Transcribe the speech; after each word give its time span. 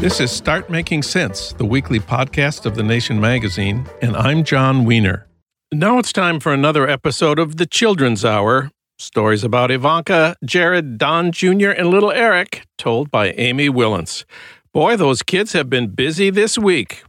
This 0.00 0.20
is 0.20 0.30
Start 0.30 0.70
Making 0.70 1.02
Sense, 1.02 1.52
the 1.52 1.64
weekly 1.64 2.00
podcast 2.00 2.64
of 2.66 2.74
The 2.74 2.82
Nation 2.82 3.20
magazine, 3.20 3.86
and 4.00 4.16
I'm 4.16 4.42
Jon 4.42 4.84
Wiener. 4.84 5.26
Now 5.72 5.98
it's 5.98 6.12
time 6.12 6.40
for 6.40 6.52
another 6.54 6.88
episode 6.88 7.38
of 7.38 7.58
The 7.58 7.66
Children's 7.66 8.24
Hour 8.24 8.70
stories 8.98 9.44
about 9.44 9.70
Ivanka, 9.70 10.36
Jared, 10.44 10.98
Don 10.98 11.32
Jr., 11.32 11.70
and 11.70 11.88
little 11.88 12.10
Eric, 12.10 12.64
told 12.76 13.10
by 13.10 13.30
Amy 13.32 13.68
Wilentz. 13.68 14.24
Boy, 14.72 14.96
those 14.96 15.22
kids 15.22 15.52
have 15.52 15.70
been 15.70 15.88
busy 15.88 16.30
this 16.30 16.58
week. 16.58 17.02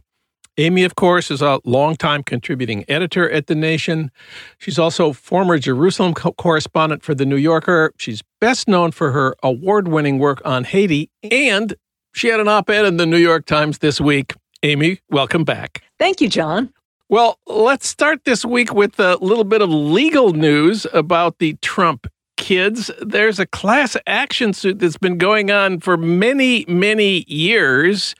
Amy, 0.60 0.84
of 0.84 0.94
course, 0.94 1.30
is 1.30 1.40
a 1.40 1.58
longtime 1.64 2.22
contributing 2.22 2.84
editor 2.86 3.30
at 3.30 3.46
The 3.46 3.54
Nation. 3.54 4.10
She's 4.58 4.78
also 4.78 5.14
former 5.14 5.58
Jerusalem 5.58 6.12
co- 6.12 6.32
correspondent 6.32 7.02
for 7.02 7.14
The 7.14 7.24
New 7.24 7.38
Yorker. 7.38 7.94
She's 7.96 8.22
best 8.42 8.68
known 8.68 8.90
for 8.90 9.10
her 9.10 9.34
award 9.42 9.88
winning 9.88 10.18
work 10.18 10.42
on 10.44 10.64
Haiti 10.64 11.10
and 11.22 11.74
she 12.12 12.28
had 12.28 12.40
an 12.40 12.48
op 12.48 12.68
ed 12.68 12.84
in 12.84 12.98
the 12.98 13.06
New 13.06 13.16
York 13.16 13.46
Times 13.46 13.78
this 13.78 14.02
week. 14.02 14.34
Amy, 14.62 15.00
welcome 15.08 15.44
back. 15.44 15.82
Thank 15.98 16.20
you, 16.20 16.28
John. 16.28 16.70
Well, 17.08 17.38
let's 17.46 17.88
start 17.88 18.26
this 18.26 18.44
week 18.44 18.74
with 18.74 19.00
a 19.00 19.16
little 19.16 19.44
bit 19.44 19.62
of 19.62 19.70
legal 19.70 20.34
news 20.34 20.86
about 20.92 21.38
the 21.38 21.54
Trump 21.62 22.06
kids. 22.36 22.90
There's 23.00 23.38
a 23.38 23.46
class 23.46 23.96
action 24.06 24.52
suit 24.52 24.78
that's 24.78 24.98
been 24.98 25.16
going 25.16 25.50
on 25.50 25.80
for 25.80 25.96
many, 25.96 26.66
many 26.68 27.24
years 27.28 28.14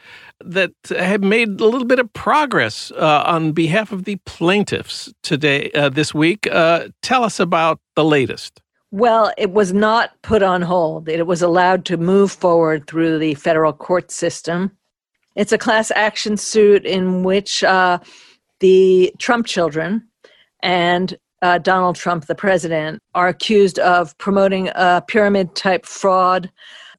that 0.45 0.73
have 0.91 1.23
made 1.23 1.61
a 1.61 1.67
little 1.67 1.87
bit 1.87 1.99
of 1.99 2.13
progress 2.13 2.91
uh, 2.93 3.25
on 3.27 3.53
behalf 3.53 3.93
of 3.93 4.05
the 4.05 4.17
plaintiffs 4.25 5.13
today, 5.23 5.71
uh, 5.73 5.89
this 5.89 6.15
week. 6.15 6.47
Uh, 6.51 6.89
tell 7.03 7.25
us 7.25 7.39
about 7.39 7.81
the 7.95 8.05
latest. 8.05 8.61
Well, 8.93 9.33
it 9.39 9.53
was 9.53 9.73
not 9.73 10.21
put 10.23 10.43
on 10.43 10.63
hold. 10.63 11.09
It 11.09 11.27
was 11.27 11.43
allowed 11.43 11.85
to 11.87 11.97
move 11.97 12.33
forward 12.33 12.87
through 12.87 13.19
the 13.19 13.35
federal 13.35 13.73
court 13.73 14.11
system. 14.11 14.77
It's 15.37 15.53
a 15.53 15.59
class 15.59 15.93
action 15.95 16.37
suit 16.37 16.85
in 16.85 17.23
which 17.23 17.63
uh, 17.63 17.99
the 18.59 19.15
Trump 19.19 19.47
children 19.47 20.09
and 20.63 21.17
uh, 21.43 21.59
Donald 21.59 21.97
Trump, 21.97 22.27
the 22.27 22.35
president, 22.35 23.03
are 23.15 23.29
accused 23.29 23.79
of 23.79 24.17
promoting 24.19 24.71
a 24.75 25.03
pyramid 25.07 25.55
type 25.55 25.87
fraud, 25.87 26.51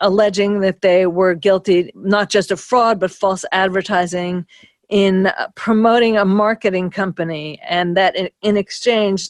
alleging 0.01 0.59
that 0.59 0.81
they 0.81 1.07
were 1.07 1.33
guilty 1.33 1.91
not 1.95 2.29
just 2.29 2.51
of 2.51 2.59
fraud, 2.59 2.99
but 2.99 3.11
false 3.11 3.45
advertising 3.51 4.45
in 4.89 5.31
promoting 5.55 6.17
a 6.17 6.25
marketing 6.25 6.89
company, 6.89 7.59
and 7.67 7.95
that 7.95 8.15
in, 8.15 8.29
in 8.41 8.57
exchange, 8.57 9.29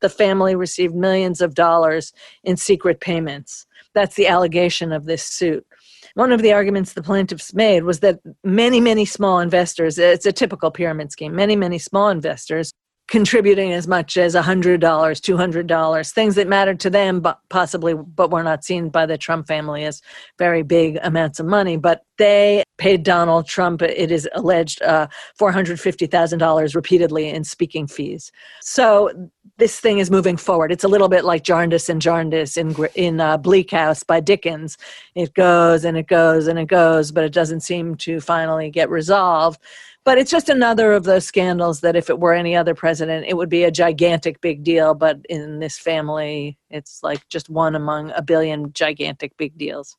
the 0.00 0.08
family 0.08 0.54
received 0.54 0.94
millions 0.94 1.40
of 1.40 1.54
dollars 1.54 2.12
in 2.44 2.56
secret 2.56 3.00
payments. 3.00 3.66
That's 3.92 4.14
the 4.14 4.28
allegation 4.28 4.92
of 4.92 5.06
this 5.06 5.24
suit. 5.24 5.66
One 6.14 6.32
of 6.32 6.42
the 6.42 6.52
arguments 6.52 6.92
the 6.92 7.02
plaintiffs 7.02 7.52
made 7.52 7.82
was 7.82 8.00
that 8.00 8.20
many, 8.44 8.80
many 8.80 9.04
small 9.04 9.40
investors, 9.40 9.98
it's 9.98 10.26
a 10.26 10.32
typical 10.32 10.70
pyramid 10.70 11.12
scheme, 11.12 11.34
many, 11.34 11.56
many 11.56 11.78
small 11.78 12.08
investors 12.08 12.72
contributing 13.10 13.72
as 13.72 13.88
much 13.88 14.16
as 14.16 14.36
$100, 14.36 14.78
$200, 14.78 16.12
things 16.12 16.36
that 16.36 16.46
mattered 16.46 16.78
to 16.78 16.88
them, 16.88 17.20
but 17.20 17.40
possibly, 17.48 17.92
but 17.92 18.30
were 18.30 18.44
not 18.44 18.64
seen 18.64 18.88
by 18.88 19.04
the 19.04 19.18
Trump 19.18 19.48
family 19.48 19.84
as 19.84 20.00
very 20.38 20.62
big 20.62 20.96
amounts 21.02 21.40
of 21.40 21.46
money. 21.46 21.76
But 21.76 22.04
they 22.18 22.62
paid 22.78 23.02
Donald 23.02 23.48
Trump, 23.48 23.82
it 23.82 24.12
is 24.12 24.28
alleged, 24.32 24.80
uh, 24.82 25.08
$450,000 25.40 26.74
repeatedly 26.74 27.28
in 27.28 27.42
speaking 27.42 27.88
fees. 27.88 28.30
So 28.62 29.10
this 29.58 29.80
thing 29.80 29.98
is 29.98 30.10
moving 30.10 30.36
forward. 30.36 30.70
It's 30.70 30.84
a 30.84 30.88
little 30.88 31.08
bit 31.08 31.24
like 31.24 31.42
Jarndyce 31.42 31.88
and 31.88 32.00
Jarndyce 32.00 32.56
in, 32.56 32.76
in 32.94 33.20
uh, 33.20 33.38
Bleak 33.38 33.72
House 33.72 34.04
by 34.04 34.20
Dickens. 34.20 34.78
It 35.16 35.34
goes 35.34 35.84
and 35.84 35.98
it 35.98 36.06
goes 36.06 36.46
and 36.46 36.58
it 36.60 36.66
goes, 36.66 37.10
but 37.10 37.24
it 37.24 37.32
doesn't 37.32 37.60
seem 37.60 37.96
to 37.96 38.20
finally 38.20 38.70
get 38.70 38.88
resolved. 38.88 39.60
But 40.04 40.18
it's 40.18 40.30
just 40.30 40.48
another 40.48 40.92
of 40.92 41.04
those 41.04 41.26
scandals 41.26 41.80
that 41.80 41.94
if 41.94 42.08
it 42.08 42.18
were 42.18 42.32
any 42.32 42.56
other 42.56 42.74
president, 42.74 43.26
it 43.28 43.36
would 43.36 43.50
be 43.50 43.64
a 43.64 43.70
gigantic 43.70 44.40
big 44.40 44.64
deal. 44.64 44.94
But 44.94 45.20
in 45.28 45.58
this 45.58 45.78
family, 45.78 46.58
it's 46.70 47.02
like 47.02 47.28
just 47.28 47.50
one 47.50 47.74
among 47.74 48.10
a 48.12 48.22
billion 48.22 48.72
gigantic 48.72 49.36
big 49.36 49.56
deals. 49.58 49.96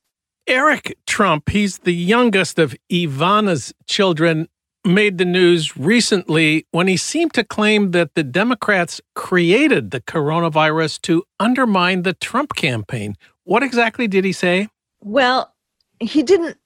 Eric 0.48 0.98
Trump, 1.06 1.50
he's 1.50 1.80
the 1.80 1.94
youngest 1.94 2.58
of 2.58 2.76
Ivana's 2.92 3.74
children, 3.86 4.48
made 4.84 5.20
the 5.20 5.26
news 5.26 5.78
recently 5.78 6.66
when 6.72 6.88
he 6.88 6.98
seemed 6.98 7.34
to 7.36 7.44
claim 7.44 7.92
that 7.92 8.16
the 8.16 8.24
Democrats 8.24 9.00
created 9.14 9.92
the 9.92 10.02
coronavirus 10.02 11.00
to 11.04 11.24
undermine 11.40 12.02
the 12.02 12.14
Trump 12.14 12.56
campaign. 12.56 13.16
What 13.44 13.62
exactly 13.62 14.08
did 14.08 14.26
he 14.26 14.34
say? 14.34 14.70
Well, 15.04 15.54
he 16.00 16.24
didn't 16.24 16.58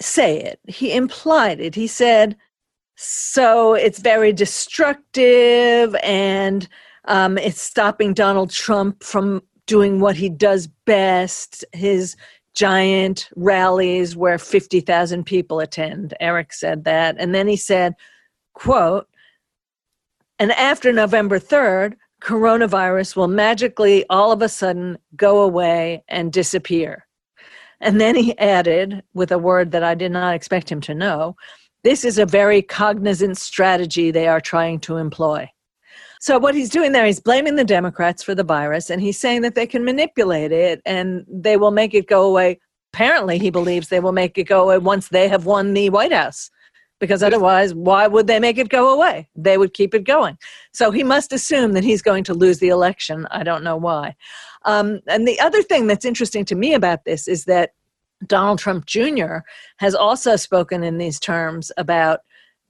say 0.00 0.40
it, 0.40 0.58
he 0.66 0.94
implied 0.94 1.60
it. 1.60 1.74
He 1.74 1.86
said, 1.86 2.36
so 3.02 3.72
it's 3.72 3.98
very 3.98 4.30
destructive 4.30 5.96
and 6.02 6.68
um, 7.06 7.38
it's 7.38 7.58
stopping 7.58 8.12
Donald 8.12 8.50
Trump 8.50 9.02
from 9.02 9.42
doing 9.66 10.00
what 10.00 10.16
he 10.16 10.28
does 10.28 10.66
best 10.84 11.64
his 11.72 12.14
giant 12.54 13.30
rallies 13.36 14.16
where 14.16 14.36
50,000 14.36 15.24
people 15.24 15.60
attend. 15.60 16.12
Eric 16.20 16.52
said 16.52 16.84
that. 16.84 17.16
And 17.18 17.34
then 17.34 17.48
he 17.48 17.56
said, 17.56 17.94
quote, 18.52 19.08
and 20.38 20.52
after 20.52 20.92
November 20.92 21.38
3rd, 21.38 21.94
coronavirus 22.20 23.16
will 23.16 23.28
magically 23.28 24.04
all 24.10 24.30
of 24.30 24.42
a 24.42 24.48
sudden 24.50 24.98
go 25.16 25.40
away 25.40 26.04
and 26.08 26.34
disappear. 26.34 27.06
And 27.80 27.98
then 27.98 28.14
he 28.14 28.36
added, 28.36 29.02
with 29.14 29.32
a 29.32 29.38
word 29.38 29.70
that 29.70 29.82
I 29.82 29.94
did 29.94 30.12
not 30.12 30.34
expect 30.34 30.70
him 30.70 30.82
to 30.82 30.94
know, 30.94 31.36
this 31.82 32.04
is 32.04 32.18
a 32.18 32.26
very 32.26 32.62
cognizant 32.62 33.38
strategy 33.38 34.10
they 34.10 34.28
are 34.28 34.40
trying 34.40 34.80
to 34.80 34.96
employ. 34.96 35.50
So, 36.20 36.38
what 36.38 36.54
he's 36.54 36.68
doing 36.68 36.92
there, 36.92 37.06
he's 37.06 37.20
blaming 37.20 37.56
the 37.56 37.64
Democrats 37.64 38.22
for 38.22 38.34
the 38.34 38.44
virus, 38.44 38.90
and 38.90 39.00
he's 39.00 39.18
saying 39.18 39.40
that 39.42 39.54
they 39.54 39.66
can 39.66 39.84
manipulate 39.84 40.52
it 40.52 40.82
and 40.84 41.24
they 41.26 41.56
will 41.56 41.70
make 41.70 41.94
it 41.94 42.06
go 42.06 42.24
away. 42.24 42.60
Apparently, 42.92 43.38
he 43.38 43.50
believes 43.50 43.88
they 43.88 44.00
will 44.00 44.12
make 44.12 44.36
it 44.36 44.44
go 44.44 44.64
away 44.64 44.78
once 44.78 45.08
they 45.08 45.28
have 45.28 45.46
won 45.46 45.72
the 45.72 45.88
White 45.88 46.12
House, 46.12 46.50
because 46.98 47.22
otherwise, 47.22 47.72
why 47.72 48.06
would 48.06 48.26
they 48.26 48.38
make 48.38 48.58
it 48.58 48.68
go 48.68 48.92
away? 48.92 49.30
They 49.34 49.56
would 49.56 49.72
keep 49.72 49.94
it 49.94 50.04
going. 50.04 50.36
So, 50.74 50.90
he 50.90 51.02
must 51.02 51.32
assume 51.32 51.72
that 51.72 51.84
he's 51.84 52.02
going 52.02 52.24
to 52.24 52.34
lose 52.34 52.58
the 52.58 52.68
election. 52.68 53.26
I 53.30 53.42
don't 53.42 53.64
know 53.64 53.76
why. 53.76 54.14
Um, 54.66 55.00
and 55.06 55.26
the 55.26 55.40
other 55.40 55.62
thing 55.62 55.86
that's 55.86 56.04
interesting 56.04 56.44
to 56.46 56.54
me 56.54 56.74
about 56.74 57.06
this 57.06 57.28
is 57.28 57.46
that 57.46 57.70
Donald 58.26 58.58
Trump 58.58 58.86
Jr. 58.86 59.38
has 59.78 59.94
also 59.94 60.36
spoken 60.36 60.82
in 60.82 60.98
these 60.98 61.18
terms 61.18 61.72
about 61.76 62.20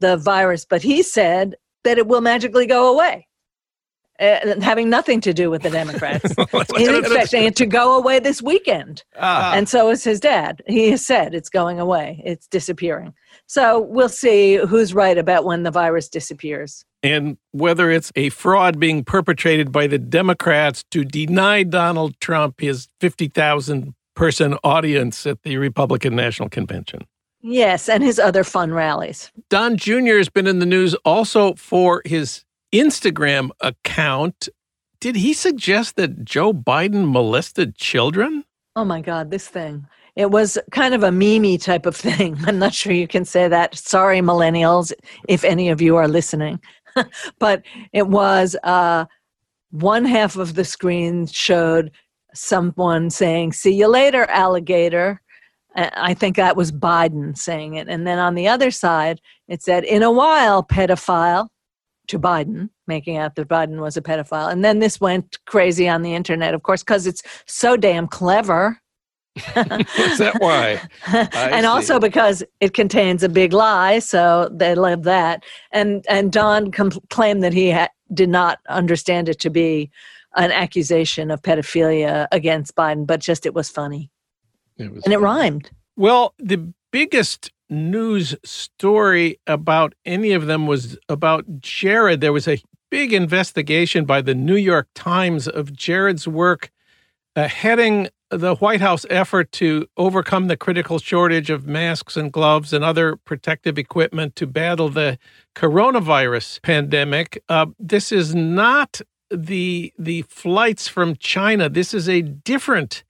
the 0.00 0.16
virus, 0.16 0.64
but 0.64 0.82
he 0.82 1.02
said 1.02 1.56
that 1.84 1.98
it 1.98 2.06
will 2.06 2.20
magically 2.20 2.66
go 2.66 2.92
away. 2.92 3.26
Uh, 4.20 4.60
having 4.60 4.90
nothing 4.90 5.18
to 5.18 5.32
do 5.32 5.48
with 5.48 5.62
the 5.62 5.70
Democrats. 5.70 6.34
He's 6.76 6.88
expecting 6.88 7.44
it 7.44 7.56
to 7.56 7.64
go 7.64 7.96
away 7.96 8.18
this 8.18 8.42
weekend. 8.42 9.02
Ah. 9.18 9.54
And 9.54 9.66
so 9.66 9.88
is 9.88 10.04
his 10.04 10.20
dad. 10.20 10.62
He 10.66 10.90
has 10.90 11.06
said 11.06 11.34
it's 11.34 11.48
going 11.48 11.80
away, 11.80 12.20
it's 12.22 12.46
disappearing. 12.46 13.14
So 13.46 13.80
we'll 13.80 14.10
see 14.10 14.56
who's 14.56 14.92
right 14.92 15.16
about 15.16 15.46
when 15.46 15.62
the 15.62 15.70
virus 15.70 16.10
disappears. 16.10 16.84
And 17.02 17.38
whether 17.52 17.90
it's 17.90 18.12
a 18.14 18.28
fraud 18.28 18.78
being 18.78 19.04
perpetrated 19.04 19.72
by 19.72 19.86
the 19.86 19.98
Democrats 19.98 20.84
to 20.90 21.02
deny 21.02 21.62
Donald 21.62 22.20
Trump 22.20 22.60
his 22.60 22.88
50,000 23.00 23.94
person 24.14 24.56
audience 24.64 25.26
at 25.26 25.42
the 25.42 25.56
Republican 25.56 26.16
National 26.16 26.48
Convention. 26.48 27.06
Yes, 27.42 27.88
and 27.88 28.02
his 28.02 28.18
other 28.18 28.44
fun 28.44 28.72
rallies. 28.72 29.32
Don 29.48 29.76
Jr. 29.76 30.18
has 30.18 30.28
been 30.28 30.46
in 30.46 30.58
the 30.58 30.66
news 30.66 30.94
also 31.04 31.54
for 31.54 32.02
his 32.04 32.44
Instagram 32.72 33.50
account. 33.60 34.48
Did 35.00 35.16
he 35.16 35.32
suggest 35.32 35.96
that 35.96 36.24
Joe 36.24 36.52
Biden 36.52 37.10
molested 37.10 37.76
children? 37.76 38.44
Oh 38.76 38.84
my 38.84 39.00
God, 39.00 39.30
this 39.30 39.48
thing. 39.48 39.86
It 40.16 40.30
was 40.30 40.58
kind 40.70 40.92
of 40.92 41.02
a 41.02 41.10
mimi 41.10 41.56
type 41.56 41.86
of 41.86 41.96
thing. 41.96 42.36
I'm 42.46 42.58
not 42.58 42.74
sure 42.74 42.92
you 42.92 43.08
can 43.08 43.24
say 43.24 43.48
that. 43.48 43.74
Sorry, 43.74 44.20
millennials, 44.20 44.92
if 45.28 45.44
any 45.44 45.70
of 45.70 45.80
you 45.80 45.96
are 45.96 46.08
listening. 46.08 46.60
but 47.38 47.62
it 47.92 48.08
was 48.08 48.56
uh, 48.64 49.06
one 49.70 50.04
half 50.04 50.36
of 50.36 50.54
the 50.54 50.64
screen 50.64 51.26
showed 51.26 51.90
someone 52.34 53.10
saying, 53.10 53.52
See 53.52 53.72
you 53.72 53.88
later, 53.88 54.24
alligator. 54.26 55.20
I 55.76 56.14
think 56.14 56.36
that 56.36 56.56
was 56.56 56.72
Biden 56.72 57.38
saying 57.38 57.74
it. 57.74 57.88
And 57.88 58.06
then 58.06 58.18
on 58.18 58.34
the 58.34 58.48
other 58.48 58.70
side, 58.70 59.20
it 59.46 59.62
said, 59.62 59.84
In 59.84 60.02
a 60.02 60.10
while, 60.10 60.64
pedophile 60.64 61.48
to 62.08 62.18
Biden, 62.18 62.70
making 62.86 63.16
out 63.16 63.36
that 63.36 63.48
Biden 63.48 63.80
was 63.80 63.96
a 63.96 64.02
pedophile. 64.02 64.50
And 64.50 64.64
then 64.64 64.80
this 64.80 65.00
went 65.00 65.38
crazy 65.46 65.88
on 65.88 66.02
the 66.02 66.14
internet, 66.14 66.54
of 66.54 66.62
course, 66.64 66.82
because 66.82 67.06
it's 67.06 67.22
so 67.46 67.76
damn 67.76 68.08
clever. 68.08 68.80
Is 69.36 70.18
that 70.18 70.36
why? 70.38 70.80
and 71.32 71.64
also 71.64 72.00
because 72.00 72.42
it 72.58 72.74
contains 72.74 73.22
a 73.22 73.28
big 73.28 73.52
lie, 73.52 74.00
so 74.00 74.50
they 74.52 74.74
love 74.74 75.04
that. 75.04 75.44
And 75.70 76.04
and 76.08 76.32
Don 76.32 76.72
com- 76.72 76.90
claimed 77.10 77.44
that 77.44 77.52
he 77.52 77.70
ha- 77.70 77.88
did 78.12 78.28
not 78.28 78.58
understand 78.68 79.28
it 79.28 79.38
to 79.40 79.50
be 79.50 79.88
an 80.36 80.52
accusation 80.52 81.30
of 81.30 81.42
pedophilia 81.42 82.28
against 82.32 82.74
Biden, 82.74 83.06
but 83.06 83.20
just 83.20 83.46
it 83.46 83.54
was 83.54 83.68
funny, 83.68 84.10
it 84.76 84.92
was 84.92 85.04
and 85.04 85.04
funny. 85.04 85.14
it 85.14 85.18
rhymed. 85.18 85.70
Well, 85.96 86.34
the 86.38 86.72
biggest 86.92 87.52
news 87.68 88.34
story 88.44 89.38
about 89.46 89.94
any 90.04 90.32
of 90.32 90.46
them 90.46 90.66
was 90.66 90.98
about 91.08 91.60
Jared. 91.60 92.20
There 92.20 92.32
was 92.32 92.48
a 92.48 92.60
big 92.90 93.12
investigation 93.12 94.04
by 94.04 94.20
the 94.20 94.34
New 94.34 94.56
York 94.56 94.88
Times 94.94 95.46
of 95.46 95.72
Jared's 95.72 96.26
work 96.26 96.70
uh, 97.36 97.48
heading 97.48 98.08
the 98.30 98.54
White 98.56 98.80
House 98.80 99.04
effort 99.10 99.50
to 99.52 99.86
overcome 99.96 100.46
the 100.46 100.56
critical 100.56 100.98
shortage 100.98 101.50
of 101.50 101.66
masks 101.66 102.16
and 102.16 102.32
gloves 102.32 102.72
and 102.72 102.84
other 102.84 103.16
protective 103.16 103.76
equipment 103.76 104.36
to 104.36 104.46
battle 104.46 104.88
the 104.88 105.18
coronavirus 105.56 106.62
pandemic. 106.62 107.42
Uh, 107.48 107.66
this 107.78 108.12
is 108.12 108.34
not 108.34 109.00
the 109.30 109.92
the 109.98 110.22
flights 110.22 110.88
from 110.88 111.16
China. 111.16 111.68
This 111.68 111.94
is 111.94 112.08
a 112.08 112.22
different 112.22 113.04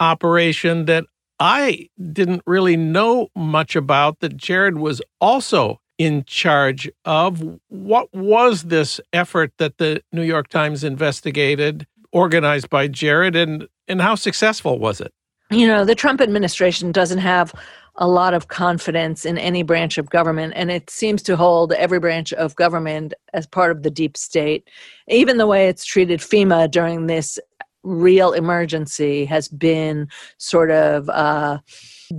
operation 0.00 0.86
that 0.86 1.04
I 1.38 1.88
didn't 2.12 2.42
really 2.46 2.76
know 2.76 3.28
much 3.34 3.76
about. 3.76 4.20
That 4.20 4.36
Jared 4.36 4.78
was 4.78 5.02
also 5.20 5.80
in 5.98 6.24
charge 6.24 6.90
of. 7.04 7.42
What 7.68 8.12
was 8.14 8.64
this 8.64 9.00
effort 9.12 9.52
that 9.58 9.78
the 9.78 10.02
New 10.12 10.22
York 10.22 10.48
Times 10.48 10.84
investigated? 10.84 11.86
organized 12.16 12.70
by 12.70 12.88
Jared, 12.88 13.36
and 13.36 13.68
and 13.88 14.00
how 14.00 14.14
successful 14.14 14.78
was 14.78 15.00
it? 15.00 15.12
You 15.50 15.66
know, 15.66 15.84
the 15.84 15.94
Trump 15.94 16.20
administration 16.20 16.90
doesn't 16.90 17.18
have 17.18 17.54
a 17.98 18.08
lot 18.08 18.34
of 18.34 18.48
confidence 18.48 19.24
in 19.24 19.38
any 19.38 19.62
branch 19.62 19.98
of 19.98 20.10
government, 20.10 20.52
and 20.56 20.70
it 20.70 20.90
seems 20.90 21.22
to 21.22 21.36
hold 21.36 21.72
every 21.72 21.98
branch 21.98 22.32
of 22.34 22.54
government 22.56 23.14
as 23.32 23.46
part 23.46 23.70
of 23.70 23.82
the 23.82 23.90
deep 23.90 24.16
state. 24.16 24.68
Even 25.08 25.38
the 25.38 25.46
way 25.46 25.68
it's 25.68 25.84
treated 25.84 26.20
FEMA 26.20 26.70
during 26.70 27.06
this 27.06 27.38
real 27.82 28.32
emergency 28.32 29.24
has 29.24 29.48
been 29.48 30.08
sort 30.38 30.70
of 30.70 31.08
uh, 31.08 31.58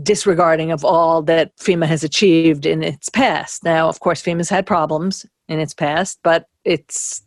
disregarding 0.01 0.71
of 0.71 0.83
all 0.83 1.21
that 1.21 1.55
FEMA 1.57 1.85
has 1.85 2.03
achieved 2.03 2.65
in 2.65 2.83
its 2.83 3.09
past. 3.09 3.63
Now, 3.63 3.89
of 3.89 3.99
course, 3.99 4.21
FEMA's 4.21 4.49
had 4.49 4.65
problems 4.65 5.25
in 5.47 5.59
its 5.59 5.73
past, 5.73 6.19
but 6.23 6.47
it's 6.65 7.21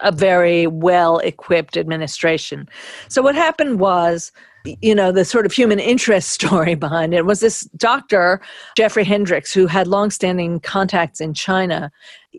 a 0.00 0.12
very 0.12 0.66
well 0.66 1.18
equipped 1.18 1.76
administration. 1.76 2.68
So 3.08 3.22
what 3.22 3.34
happened 3.34 3.80
was 3.80 4.30
you 4.64 4.94
know 4.94 5.10
the 5.12 5.24
sort 5.24 5.46
of 5.46 5.52
human 5.52 5.78
interest 5.78 6.30
story 6.40 6.74
behind 6.74 7.14
it 7.14 7.24
was 7.24 7.40
this 7.40 7.62
doctor 7.76 8.40
jeffrey 8.76 9.04
hendricks 9.04 9.52
who 9.52 9.66
had 9.66 9.86
longstanding 9.86 10.60
contacts 10.60 11.20
in 11.20 11.34
china. 11.34 11.90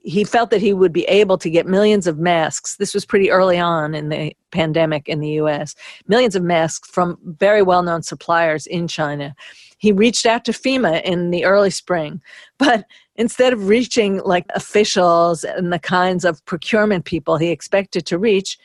He 0.03 0.23
felt 0.23 0.51
that 0.51 0.62
he 0.62 0.71
would 0.71 0.94
be 0.94 1.03
able 1.06 1.38
to 1.38 1.50
get 1.50 1.68
millions 1.68 2.07
of 2.07 2.18
masks. 2.18 2.77
This 2.77 2.94
was 2.94 3.06
pretty 3.06 3.29
early 3.29 3.59
on 3.59 3.94
in 3.94 4.07
the 4.07 4.33
pandemic 4.51 5.09
in 5.09 5.19
the 5.19 5.29
us 5.33 5.75
millions 6.07 6.35
of 6.35 6.44
masks 6.44 6.89
from 6.89 7.18
very 7.23 7.62
well-known 7.62 8.03
suppliers 8.03 8.68
in 8.68 8.88
china. 8.88 9.35
He 9.77 9.91
reached 9.91 10.25
out 10.25 10.45
to 10.45 10.51
fema 10.51 11.01
in 11.03 11.31
the 11.31 11.45
early 11.45 11.71
spring 11.71 12.21
but 12.57 12.85
instead 13.15 13.53
of 13.53 13.68
reaching 13.68 14.21
like 14.23 14.45
officials 14.56 15.44
and 15.44 15.71
the 15.71 15.79
kinds 15.79 16.25
of 16.25 16.44
procurement 16.45 17.06
people 17.06 17.38
he 17.38 17.50
expected 17.50 18.06
to 18.07 18.18
reach, 18.18 18.57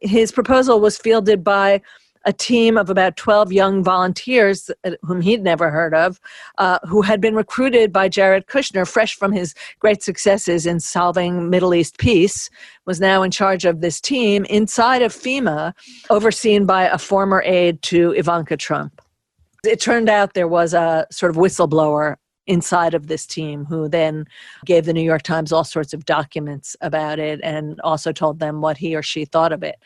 his 0.00 0.32
proposal 0.32 0.80
was 0.80 0.98
fielded 0.98 1.44
by 1.44 1.80
a 2.24 2.32
team 2.32 2.76
of 2.76 2.90
about 2.90 3.16
12 3.16 3.52
young 3.52 3.82
volunteers 3.82 4.70
uh, 4.84 4.92
whom 5.02 5.20
he'd 5.20 5.42
never 5.42 5.70
heard 5.70 5.94
of, 5.94 6.20
uh, 6.58 6.78
who 6.88 7.02
had 7.02 7.20
been 7.20 7.34
recruited 7.34 7.92
by 7.92 8.08
Jared 8.08 8.46
Kushner, 8.46 8.88
fresh 8.88 9.14
from 9.14 9.32
his 9.32 9.54
great 9.78 10.02
successes 10.02 10.66
in 10.66 10.80
solving 10.80 11.50
Middle 11.50 11.74
East 11.74 11.98
peace, 11.98 12.50
was 12.86 13.00
now 13.00 13.22
in 13.22 13.30
charge 13.30 13.64
of 13.64 13.80
this 13.80 14.00
team 14.00 14.44
inside 14.46 15.02
of 15.02 15.12
FEMA, 15.12 15.72
overseen 16.10 16.66
by 16.66 16.84
a 16.84 16.98
former 16.98 17.42
aide 17.44 17.80
to 17.82 18.12
Ivanka 18.12 18.56
Trump. 18.56 19.00
It 19.64 19.80
turned 19.80 20.08
out 20.08 20.34
there 20.34 20.48
was 20.48 20.74
a 20.74 21.06
sort 21.10 21.30
of 21.30 21.36
whistleblower 21.36 22.16
inside 22.46 22.94
of 22.94 23.06
this 23.06 23.26
team 23.26 23.64
who 23.64 23.88
then 23.88 24.26
gave 24.64 24.84
the 24.84 24.92
New 24.92 25.02
York 25.02 25.22
Times 25.22 25.52
all 25.52 25.64
sorts 25.64 25.94
of 25.94 26.04
documents 26.04 26.76
about 26.80 27.18
it 27.18 27.40
and 27.42 27.80
also 27.82 28.12
told 28.12 28.40
them 28.40 28.60
what 28.60 28.76
he 28.76 28.96
or 28.96 29.02
she 29.02 29.24
thought 29.24 29.52
of 29.52 29.62
it. 29.62 29.76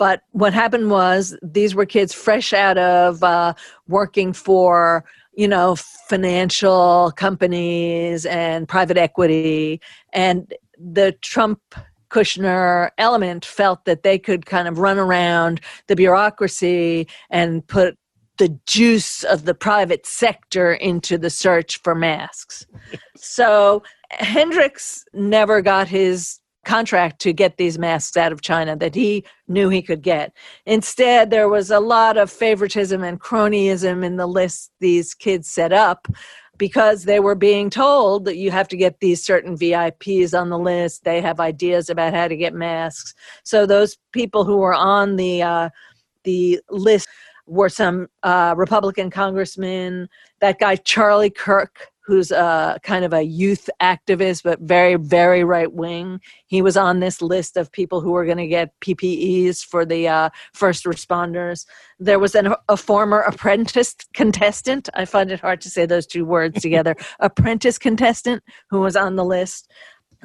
But 0.00 0.22
what 0.30 0.54
happened 0.54 0.90
was 0.90 1.36
these 1.42 1.74
were 1.74 1.84
kids 1.84 2.14
fresh 2.14 2.54
out 2.54 2.78
of 2.78 3.22
uh, 3.22 3.52
working 3.86 4.32
for, 4.32 5.04
you 5.34 5.46
know, 5.46 5.76
financial 6.08 7.12
companies 7.16 8.24
and 8.24 8.66
private 8.66 8.96
equity. 8.96 9.78
And 10.14 10.54
the 10.78 11.12
Trump 11.20 11.60
Kushner 12.08 12.92
element 12.96 13.44
felt 13.44 13.84
that 13.84 14.02
they 14.02 14.18
could 14.18 14.46
kind 14.46 14.68
of 14.68 14.78
run 14.78 14.98
around 14.98 15.60
the 15.86 15.96
bureaucracy 15.96 17.06
and 17.28 17.66
put 17.66 17.98
the 18.38 18.58
juice 18.66 19.22
of 19.24 19.44
the 19.44 19.54
private 19.54 20.06
sector 20.06 20.72
into 20.72 21.18
the 21.18 21.28
search 21.28 21.78
for 21.82 21.94
masks. 21.94 22.64
so 23.16 23.82
Hendricks 24.12 25.04
never 25.12 25.60
got 25.60 25.88
his 25.88 26.39
contract 26.64 27.20
to 27.20 27.32
get 27.32 27.56
these 27.56 27.78
masks 27.78 28.16
out 28.16 28.32
of 28.32 28.42
China 28.42 28.76
that 28.76 28.94
he 28.94 29.24
knew 29.48 29.68
he 29.68 29.82
could 29.82 30.02
get. 30.02 30.32
Instead, 30.66 31.30
there 31.30 31.48
was 31.48 31.70
a 31.70 31.80
lot 31.80 32.16
of 32.16 32.30
favoritism 32.30 33.02
and 33.02 33.20
cronyism 33.20 34.04
in 34.04 34.16
the 34.16 34.26
list 34.26 34.70
these 34.80 35.14
kids 35.14 35.48
set 35.48 35.72
up 35.72 36.06
because 36.60 37.04
they 37.04 37.20
were 37.20 37.34
being 37.34 37.70
told 37.70 38.26
that 38.26 38.36
you 38.36 38.50
have 38.50 38.68
to 38.68 38.76
get 38.76 39.00
these 39.00 39.24
certain 39.24 39.56
VIPs 39.56 40.38
on 40.38 40.50
the 40.50 40.58
list. 40.58 41.04
They 41.04 41.22
have 41.22 41.40
ideas 41.40 41.88
about 41.88 42.12
how 42.12 42.28
to 42.28 42.36
get 42.36 42.52
masks. 42.52 43.14
So 43.44 43.64
those 43.64 43.96
people 44.12 44.44
who 44.44 44.58
were 44.58 44.74
on 44.74 45.16
the 45.16 45.42
uh, 45.42 45.70
the 46.24 46.60
list 46.68 47.08
were 47.46 47.70
some 47.70 48.08
uh, 48.22 48.54
Republican 48.58 49.10
congressmen. 49.10 50.08
That 50.40 50.58
guy 50.58 50.76
Charlie 50.76 51.30
Kirk, 51.30 51.89
who's 52.04 52.30
a 52.30 52.78
kind 52.82 53.04
of 53.04 53.12
a 53.12 53.22
youth 53.22 53.68
activist, 53.80 54.42
but 54.42 54.60
very, 54.60 54.96
very 54.96 55.44
right 55.44 55.72
wing. 55.72 56.20
He 56.46 56.62
was 56.62 56.76
on 56.76 57.00
this 57.00 57.22
list 57.22 57.56
of 57.56 57.70
people 57.70 58.00
who 58.00 58.10
were 58.10 58.24
going 58.24 58.38
to 58.38 58.46
get 58.46 58.78
PPEs 58.80 59.64
for 59.64 59.84
the 59.84 60.08
uh, 60.08 60.30
first 60.52 60.84
responders. 60.84 61.66
There 61.98 62.18
was 62.18 62.34
an, 62.34 62.54
a 62.68 62.76
former 62.76 63.20
apprentice 63.20 63.94
contestant. 64.14 64.88
I 64.94 65.04
find 65.04 65.30
it 65.30 65.40
hard 65.40 65.60
to 65.62 65.70
say 65.70 65.86
those 65.86 66.06
two 66.06 66.24
words 66.24 66.60
together. 66.62 66.96
apprentice 67.20 67.78
contestant 67.78 68.42
who 68.70 68.80
was 68.80 68.96
on 68.96 69.16
the 69.16 69.24
list 69.24 69.70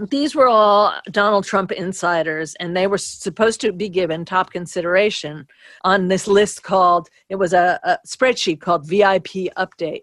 these 0.10 0.36
were 0.36 0.48
all 0.48 0.94
Donald 1.10 1.46
Trump 1.46 1.72
insiders, 1.72 2.54
and 2.56 2.76
they 2.76 2.86
were 2.86 2.98
supposed 2.98 3.62
to 3.62 3.72
be 3.72 3.88
given 3.88 4.26
top 4.26 4.52
consideration 4.52 5.48
on 5.84 6.10
this 6.10 6.28
list 6.28 6.64
called, 6.64 7.10
it 7.30 7.36
was 7.36 7.54
a, 7.54 7.80
a, 7.84 7.98
spreadsheet 8.06 8.60
called 8.60 8.86
VIP 8.86 9.54
Update. 9.58 10.02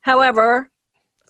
However, 0.00 0.71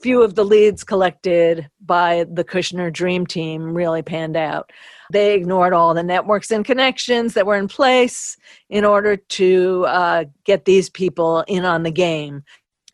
few 0.02 0.22
of 0.22 0.34
the 0.34 0.44
leads 0.44 0.82
collected 0.82 1.70
by 1.80 2.26
the 2.30 2.44
Kushner 2.44 2.92
Dream 2.92 3.26
Team 3.26 3.72
really 3.72 4.02
panned 4.02 4.36
out. 4.36 4.70
They 5.12 5.34
ignored 5.34 5.72
all 5.72 5.94
the 5.94 6.02
networks 6.02 6.50
and 6.50 6.64
connections 6.64 7.34
that 7.34 7.46
were 7.46 7.56
in 7.56 7.68
place 7.68 8.36
in 8.68 8.84
order 8.84 9.16
to 9.16 9.84
uh, 9.86 10.24
get 10.44 10.64
these 10.64 10.90
people 10.90 11.44
in 11.46 11.64
on 11.64 11.82
the 11.84 11.90
game. 11.90 12.42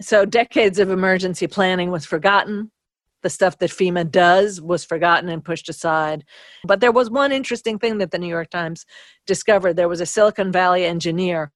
So, 0.00 0.24
decades 0.24 0.78
of 0.78 0.90
emergency 0.90 1.46
planning 1.46 1.90
was 1.90 2.04
forgotten 2.04 2.70
the 3.22 3.30
stuff 3.30 3.58
that 3.58 3.70
FEMA 3.70 4.08
does 4.08 4.60
was 4.60 4.84
forgotten 4.84 5.28
and 5.28 5.44
pushed 5.44 5.68
aside. 5.68 6.24
But 6.64 6.80
there 6.80 6.92
was 6.92 7.10
one 7.10 7.32
interesting 7.32 7.78
thing 7.78 7.98
that 7.98 8.10
the 8.10 8.18
New 8.18 8.28
York 8.28 8.50
Times 8.50 8.86
discovered. 9.26 9.74
There 9.74 9.88
was 9.88 10.00
a 10.00 10.06
Silicon 10.06 10.52
Valley 10.52 10.84
engineer 10.84 11.50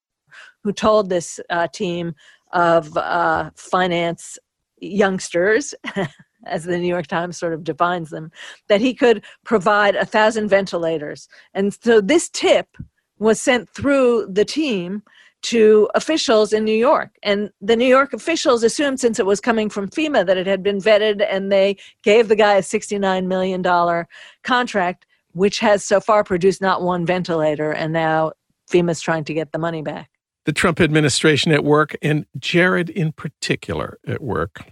who 0.65 0.73
told 0.73 1.09
this 1.09 1.39
uh, 1.51 1.69
team 1.69 2.15
of 2.53 2.97
uh, 2.97 3.51
finance 3.55 4.39
youngsters, 4.83 5.75
as 6.47 6.65
the 6.65 6.79
New 6.79 6.89
York 6.89 7.07
Times 7.07 7.39
sort 7.39 7.55
of 7.55 7.65
defines 7.65 8.11
them, 8.11 8.31
that 8.69 8.81
he 8.81 8.95
could 8.95 9.25
provide 9.45 9.95
a 9.95 10.05
thousand 10.05 10.49
ventilators. 10.49 11.29
And 11.55 11.73
so 11.73 12.01
this 12.01 12.29
tip 12.29 12.77
was 13.19 13.41
sent 13.41 13.71
through 13.71 14.27
the 14.31 14.45
team 14.45 15.03
to 15.43 15.89
officials 15.95 16.53
in 16.53 16.65
New 16.65 16.77
York. 16.77 17.11
And 17.23 17.51
the 17.61 17.77
New 17.77 17.87
York 17.87 18.13
officials 18.13 18.63
assumed, 18.63 19.01
since 19.01 19.19
it 19.19 19.27
was 19.27 19.41
coming 19.41 19.69
from 19.69 19.89
FEMA, 19.89 20.25
that 20.27 20.37
it 20.37 20.47
had 20.47 20.63
been 20.63 20.79
vetted 20.79 21.27
and 21.29 21.51
they 21.51 21.77
gave 22.03 22.29
the 22.29 22.37
guy 22.37 22.55
a 22.55 22.63
$69 22.63 23.27
million 23.27 24.07
contract, 24.45 25.07
which 25.33 25.59
has 25.59 25.85
so 25.85 26.01
far 26.01 26.23
produced 26.23 26.61
not 26.61 26.83
one 26.83 27.05
ventilator. 27.05 27.73
And 27.73 27.93
now 27.93 28.33
FEMA's 28.71 29.01
trying 29.01 29.25
to 29.25 29.35
get 29.35 29.53
the 29.53 29.59
money 29.59 29.83
back. 29.83 30.11
The 30.45 30.53
Trump 30.53 30.81
administration 30.81 31.53
at 31.53 31.63
work, 31.63 31.95
and 32.03 32.27
Jared 32.39 32.91
in 32.91 33.13
particular 33.13 33.99
at 34.07 34.21
work. 34.21 34.72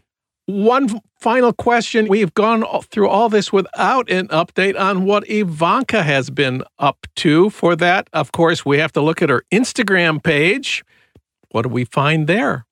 One 0.51 1.01
final 1.21 1.53
question. 1.53 2.09
We've 2.09 2.35
gone 2.35 2.65
through 2.91 3.09
all 3.09 3.29
this 3.29 3.53
without 3.53 4.11
an 4.11 4.27
update 4.29 4.79
on 4.79 5.05
what 5.05 5.29
Ivanka 5.31 6.03
has 6.03 6.29
been 6.29 6.65
up 6.79 7.07
to. 7.17 7.51
For 7.51 7.77
that, 7.77 8.11
of 8.13 8.33
course, 8.33 8.67
we 8.67 8.79
have 8.79 8.91
to 8.93 9.01
look 9.01 9.23
at 9.23 9.29
her 9.29 9.45
Instagram 9.53 10.23
page. 10.23 10.83
What 11.53 11.63
do 11.63 11.69
we 11.69 11.85
find 11.85 12.27
there? 12.27 12.67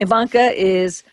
Ivanka 0.00 0.52
is 0.60 1.04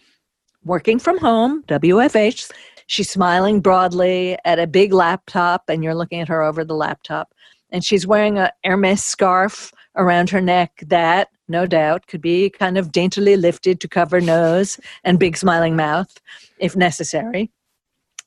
working 0.63 0.97
from 0.97 1.19
home, 1.19 1.63
WFH. 1.67 2.51
She's 2.87 3.09
smiling 3.11 3.59
broadly 3.61 4.35
at 4.45 4.57
a 4.57 4.65
big 4.65 4.91
laptop, 4.91 5.65
and 5.69 5.83
you're 5.83 5.93
looking 5.93 6.19
at 6.19 6.27
her 6.27 6.41
over 6.41 6.65
the 6.65 6.73
laptop. 6.73 7.31
And 7.69 7.83
she's 7.83 8.07
wearing 8.07 8.39
a 8.39 8.51
Hermes 8.63 9.03
scarf 9.03 9.71
around 9.95 10.31
her 10.31 10.41
neck 10.41 10.83
that, 10.87 11.27
no 11.49 11.65
doubt, 11.65 12.07
could 12.07 12.21
be 12.21 12.49
kind 12.49 12.77
of 12.77 12.91
daintily 12.91 13.35
lifted 13.35 13.79
to 13.81 13.87
cover 13.87 14.21
nose 14.21 14.79
and 15.03 15.19
big 15.19 15.35
smiling 15.37 15.75
mouth 15.75 16.19
if 16.59 16.75
necessary. 16.75 17.51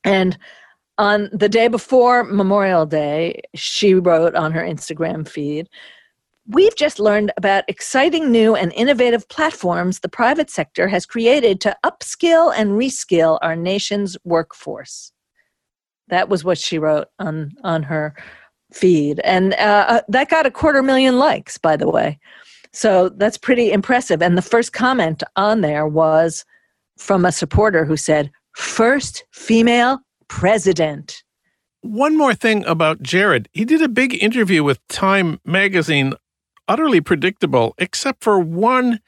And 0.04 0.36
on 0.98 1.30
the 1.32 1.48
day 1.48 1.68
before 1.68 2.24
Memorial 2.24 2.86
Day, 2.86 3.40
she 3.54 3.94
wrote 3.94 4.34
on 4.34 4.52
her 4.52 4.62
Instagram 4.62 5.26
feed, 5.26 5.68
We've 6.48 6.74
just 6.74 6.98
learned 6.98 7.30
about 7.36 7.64
exciting 7.68 8.32
new 8.32 8.56
and 8.56 8.72
innovative 8.72 9.28
platforms 9.28 10.00
the 10.00 10.08
private 10.08 10.50
sector 10.50 10.88
has 10.88 11.06
created 11.06 11.60
to 11.60 11.76
upskill 11.84 12.52
and 12.56 12.72
reskill 12.72 13.38
our 13.42 13.54
nation's 13.54 14.16
workforce. 14.24 15.12
That 16.08 16.28
was 16.28 16.42
what 16.42 16.58
she 16.58 16.78
wrote 16.78 17.06
on, 17.20 17.52
on 17.62 17.84
her 17.84 18.16
feed. 18.72 19.20
And 19.20 19.54
uh, 19.54 19.86
uh 19.88 20.00
that 20.08 20.30
got 20.30 20.46
a 20.46 20.50
quarter 20.50 20.82
million 20.82 21.16
likes, 21.18 21.58
by 21.58 21.76
the 21.76 21.88
way. 21.88 22.18
So 22.72 23.10
that's 23.10 23.36
pretty 23.36 23.70
impressive. 23.70 24.22
And 24.22 24.36
the 24.36 24.42
first 24.42 24.72
comment 24.72 25.22
on 25.36 25.60
there 25.60 25.86
was 25.86 26.44
from 26.98 27.24
a 27.24 27.32
supporter 27.32 27.84
who 27.84 27.96
said, 27.96 28.30
First 28.54 29.24
female 29.30 30.00
president. 30.28 31.22
One 31.80 32.16
more 32.16 32.34
thing 32.34 32.64
about 32.66 33.02
Jared. 33.02 33.48
He 33.52 33.64
did 33.64 33.82
a 33.82 33.88
big 33.88 34.22
interview 34.22 34.62
with 34.62 34.86
Time 34.88 35.40
magazine, 35.44 36.14
utterly 36.68 37.00
predictable, 37.00 37.74
except 37.78 38.22
for 38.22 38.38
one 38.38 39.00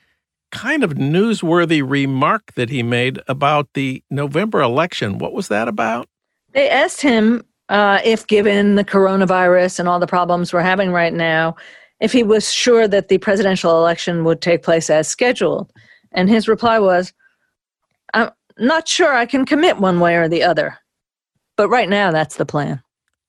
kind 0.51 0.83
of 0.83 0.95
newsworthy 0.95 1.83
remark 1.87 2.55
that 2.55 2.71
he 2.71 2.83
made 2.83 3.21
about 3.29 3.69
the 3.75 4.03
November 4.11 4.61
election. 4.61 5.19
What 5.19 5.33
was 5.33 5.49
that 5.49 5.69
about? 5.69 6.09
They 6.53 6.71
asked 6.71 7.01
him 7.01 7.45
uh, 7.69 8.01
if, 8.05 8.27
given 8.27 8.77
the 8.77 8.85
coronavirus 8.85 9.81
and 9.81 9.89
all 9.89 9.99
the 9.99 10.07
problems 10.07 10.53
we're 10.53 10.61
having 10.61 10.93
right 10.93 11.13
now, 11.13 11.57
if 12.01 12.13
he 12.13 12.23
was 12.23 12.53
sure 12.53 12.87
that 12.89 13.09
the 13.09 13.19
presidential 13.19 13.79
election 13.79 14.25
would 14.25 14.41
take 14.41 14.63
place 14.63 14.91
as 14.91 15.09
scheduled. 15.09 15.73
And 16.13 16.29
his 16.29 16.49
reply 16.49 16.79
was, 16.79 17.13
I'm 18.13 18.31
not 18.59 18.87
sure 18.89 19.15
I 19.15 19.27
can 19.27 19.45
commit 19.47 19.79
one 19.79 20.01
way 20.01 20.17
or 20.17 20.29
the 20.29 20.43
other. 20.43 20.79
But 21.57 21.69
right 21.69 21.89
now, 21.89 22.11
that's 22.11 22.37
the 22.37 22.47
plan. 22.47 22.83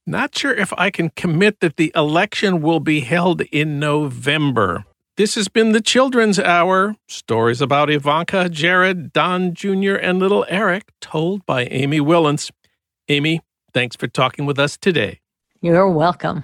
Not 0.08 0.38
sure 0.38 0.54
if 0.54 0.72
I 0.78 0.92
can 0.92 1.10
commit 1.10 1.62
that 1.62 1.78
the 1.78 1.92
election 1.96 2.62
will 2.62 2.80
be 2.80 3.00
held 3.00 3.42
in 3.42 3.80
November. 3.80 4.86
This 5.18 5.36
has 5.36 5.48
been 5.48 5.72
the 5.72 5.82
Children's 5.82 6.38
Hour 6.38 6.96
stories 7.08 7.62
about 7.62 7.90
Ivanka, 7.90 8.50
Jared, 8.50 9.14
Don 9.14 9.54
Jr., 9.54 9.96
and 9.96 10.20
little 10.20 10.46
Eric, 10.50 10.92
told 11.00 11.46
by 11.46 11.66
Amy 11.66 12.00
Wilentz. 12.00 12.52
Amy, 13.08 13.40
thanks 13.74 13.96
for 13.96 14.08
talking 14.08 14.46
with 14.46 14.60
us 14.60 14.78
today. 14.78 15.22
You're 15.62 15.90
welcome. 15.90 16.44